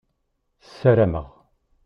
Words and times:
Ssarameɣ. 0.67 1.27